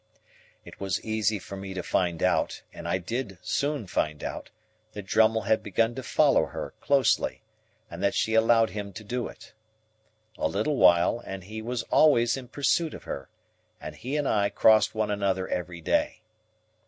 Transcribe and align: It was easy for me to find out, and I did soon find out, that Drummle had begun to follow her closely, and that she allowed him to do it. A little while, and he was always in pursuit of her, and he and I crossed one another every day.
It 0.65 0.79
was 0.79 0.99
easy 1.05 1.37
for 1.37 1.55
me 1.55 1.75
to 1.75 1.83
find 1.83 2.23
out, 2.23 2.63
and 2.73 2.87
I 2.87 2.97
did 2.97 3.37
soon 3.43 3.85
find 3.85 4.23
out, 4.23 4.49
that 4.93 5.05
Drummle 5.05 5.43
had 5.43 5.61
begun 5.61 5.93
to 5.93 6.01
follow 6.01 6.45
her 6.47 6.73
closely, 6.81 7.43
and 7.87 8.01
that 8.01 8.15
she 8.15 8.33
allowed 8.33 8.71
him 8.71 8.93
to 8.93 9.03
do 9.03 9.27
it. 9.27 9.53
A 10.39 10.47
little 10.47 10.77
while, 10.77 11.21
and 11.23 11.43
he 11.43 11.61
was 11.61 11.83
always 11.91 12.35
in 12.35 12.47
pursuit 12.47 12.95
of 12.95 13.03
her, 13.03 13.29
and 13.79 13.95
he 13.95 14.17
and 14.17 14.27
I 14.27 14.49
crossed 14.49 14.95
one 14.95 15.11
another 15.11 15.47
every 15.47 15.81
day. 15.81 16.23